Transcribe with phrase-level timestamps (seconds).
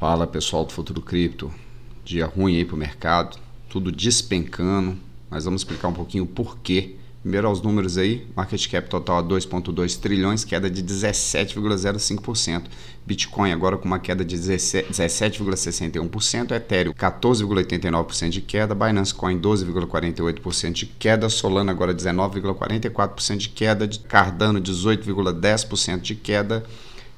[0.00, 1.52] Fala pessoal do Futuro Cripto.
[2.02, 4.96] Dia ruim aí pro mercado, tudo despencando,
[5.28, 6.96] mas vamos explicar um pouquinho o porquê.
[7.20, 12.62] Primeiro aos números aí, market cap total a 2.2 trilhões, queda de 17,05%.
[13.04, 20.86] Bitcoin agora com uma queda de 17,61%, Ethereum 14,89% de queda, Binance Coin 12,48% de
[20.86, 26.64] queda, Solana agora 19,44% de queda, Cardano 18,10% de queda.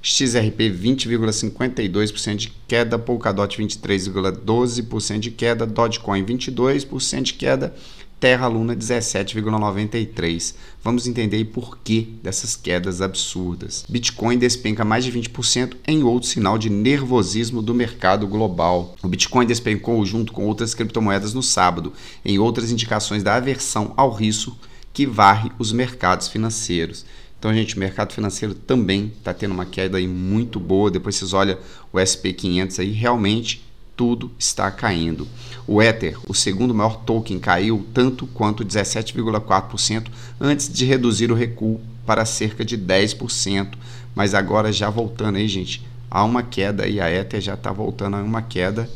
[0.02, 7.72] XRP 20,52% de queda, Polkadot 23,12% de queda, Dogecoin 22% de queda,
[8.18, 10.54] Terra Luna 17,93%.
[10.82, 13.84] Vamos entender por que dessas quedas absurdas.
[13.88, 18.96] Bitcoin despenca mais de 20% em outro sinal de nervosismo do mercado global.
[19.02, 21.92] O Bitcoin despencou junto com outras criptomoedas no sábado,
[22.24, 24.56] em outras indicações da aversão ao risco
[24.92, 27.04] que varre os mercados financeiros.
[27.42, 30.92] Então, gente, o mercado financeiro também está tendo uma queda aí muito boa.
[30.92, 31.58] Depois vocês olham
[31.92, 35.26] o SP500 aí, realmente tudo está caindo.
[35.66, 40.06] O Ether, o segundo maior token, caiu tanto quanto 17,4%
[40.40, 43.72] antes de reduzir o recuo para cerca de 10%.
[44.14, 48.18] Mas agora já voltando aí, gente, há uma queda e a Ether já está voltando
[48.18, 48.88] a uma queda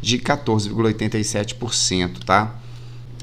[0.00, 2.63] de 14,87%, tá?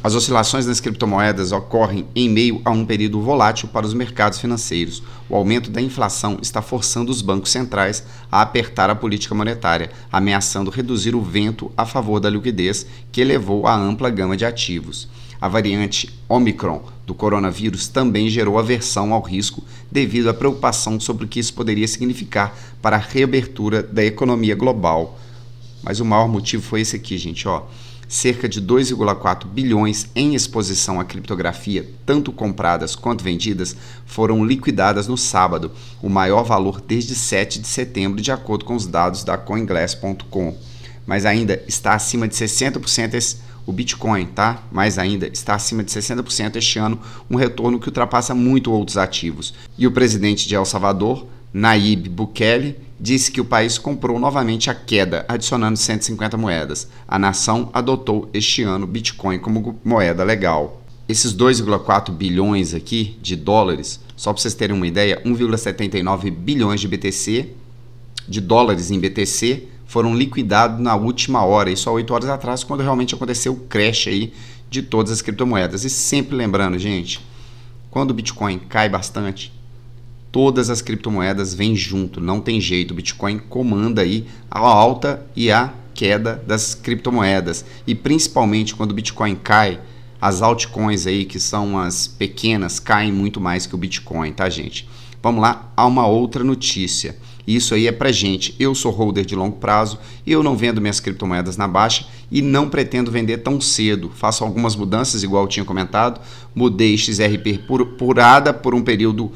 [0.04, 5.04] As oscilações nas criptomoedas ocorrem em meio a um período volátil para os mercados financeiros.
[5.30, 10.72] O aumento da inflação está forçando os bancos centrais a apertar a política monetária, ameaçando
[10.72, 15.08] reduzir o vento a favor da liquidez que elevou a ampla gama de ativos.
[15.40, 21.28] A variante Omicron do coronavírus também gerou aversão ao risco devido à preocupação sobre o
[21.28, 25.20] que isso poderia significar para a reabertura da economia global.
[25.84, 27.66] Mas o maior motivo foi esse aqui, gente, ó
[28.12, 33.74] cerca de 2,4 bilhões em exposição à criptografia, tanto compradas quanto vendidas,
[34.06, 38.86] foram liquidadas no sábado, o maior valor desde 7 de setembro, de acordo com os
[38.86, 40.58] dados da CoinGlass.com.
[41.08, 44.62] Mas ainda está acima de 60% esse, o Bitcoin, tá?
[44.74, 49.54] Mais ainda, está acima de 60% este ano, um retorno que ultrapassa muito outros ativos.
[49.78, 54.76] E o presidente de El Salvador, Naib Bukele, disse que o país comprou novamente a
[54.76, 56.88] queda, adicionando 150 moedas.
[57.08, 60.84] A nação adotou este ano Bitcoin como moeda legal.
[61.10, 66.88] Esses 2,4 bilhões aqui de dólares, só para vocês terem uma ideia, 1,79 bilhões de
[66.88, 67.50] BTC,
[68.28, 72.82] de dólares em BTC, foram liquidados na última hora, isso há 8 horas atrás, quando
[72.82, 74.32] realmente aconteceu o crash aí
[74.70, 75.84] de todas as criptomoedas.
[75.84, 77.20] E sempre lembrando, gente,
[77.90, 79.52] quando o Bitcoin cai bastante,
[80.32, 82.92] todas as criptomoedas vêm junto, não tem jeito.
[82.92, 87.66] O Bitcoin comanda aí a alta e a queda das criptomoedas.
[87.86, 89.80] E principalmente quando o Bitcoin cai,
[90.22, 94.88] as altcoins aí, que são as pequenas, caem muito mais que o Bitcoin, tá, gente?
[95.22, 97.18] Vamos lá, há uma outra notícia.
[97.46, 98.56] Isso aí é pra gente.
[98.60, 102.70] Eu sou holder de longo prazo, eu não vendo minhas criptomoedas na baixa e não
[102.70, 104.12] pretendo vender tão cedo.
[104.16, 106.22] Faço algumas mudanças, igual eu tinha comentado.
[106.54, 109.32] Mudei XRP por, por ADA por um período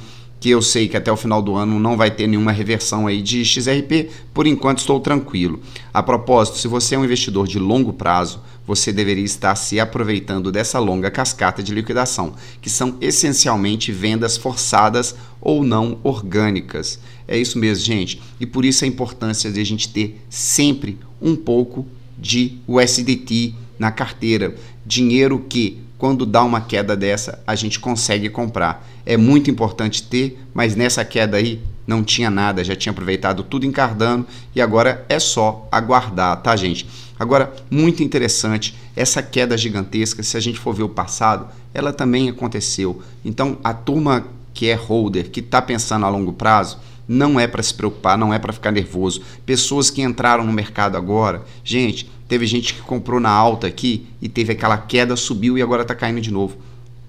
[0.46, 3.20] que eu sei que até o final do ano não vai ter nenhuma reversão aí
[3.20, 5.60] de XRP, por enquanto estou tranquilo.
[5.92, 10.52] A propósito, se você é um investidor de longo prazo, você deveria estar se aproveitando
[10.52, 17.00] dessa longa cascata de liquidação, que são essencialmente vendas forçadas ou não orgânicas.
[17.28, 18.22] É isso mesmo, gente.
[18.40, 21.88] E por isso a importância de a gente ter sempre um pouco
[22.20, 24.54] de USDT na carteira,
[24.86, 28.88] dinheiro que quando dá uma queda dessa, a gente consegue comprar.
[29.08, 33.66] É muito importante ter, mas nessa queda aí não tinha nada, já tinha aproveitado tudo
[33.66, 34.24] em Cardano
[34.56, 36.88] e agora é só aguardar, tá, gente?
[37.18, 42.30] Agora, muito interessante, essa queda gigantesca, se a gente for ver o passado, ela também
[42.30, 43.02] aconteceu.
[43.26, 46.78] Então, a turma que é holder, que está pensando a longo prazo,
[47.08, 49.24] não é para se preocupar, não é para ficar nervoso.
[49.44, 54.28] Pessoas que entraram no mercado agora, gente, teve gente que comprou na alta aqui e
[54.28, 56.58] teve aquela queda, subiu e agora está caindo de novo.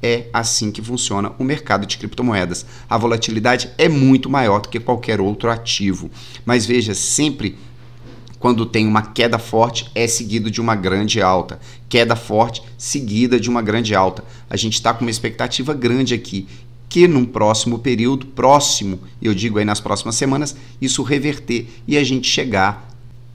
[0.02, 2.66] É assim que funciona o mercado de criptomoedas.
[2.88, 6.10] A volatilidade é muito maior do que qualquer outro ativo.
[6.44, 7.56] Mas veja, sempre
[8.38, 11.58] quando tem uma queda forte, é seguido de uma grande alta.
[11.88, 14.22] Queda forte, seguida de uma grande alta.
[14.48, 16.46] A gente está com uma expectativa grande aqui
[16.88, 22.04] que num próximo período, próximo, eu digo aí nas próximas semanas, isso reverter e a
[22.04, 22.88] gente chegar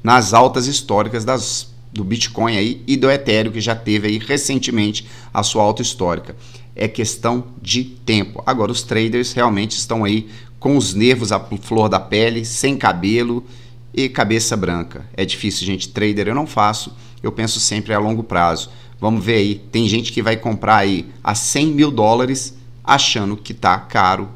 [0.04, 5.06] nas altas históricas das, do Bitcoin aí e do Ethereum, que já teve aí recentemente
[5.34, 6.36] a sua alta histórica.
[6.76, 8.42] É questão de tempo.
[8.46, 10.30] Agora, os traders realmente estão aí
[10.60, 13.44] com os nervos à flor da pele, sem cabelo
[13.94, 15.06] e cabeça branca.
[15.16, 15.90] É difícil, gente.
[15.90, 18.70] Trader eu não faço, eu penso sempre a longo prazo.
[19.00, 23.52] Vamos ver aí, tem gente que vai comprar aí a 100 mil dólares achando que
[23.52, 24.30] está caro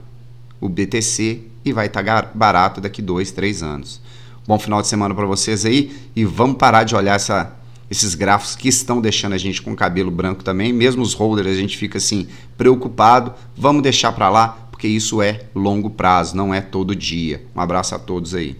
[0.60, 4.02] o BTC e vai estar tá barato daqui dois, três anos.
[4.48, 7.56] Bom final de semana para vocês aí e vamos parar de olhar essa,
[7.90, 10.72] esses gráficos que estão deixando a gente com cabelo branco também.
[10.72, 13.34] Mesmo os holders a gente fica assim preocupado.
[13.58, 17.44] Vamos deixar para lá porque isso é longo prazo, não é todo dia.
[17.56, 18.56] Um abraço a todos aí.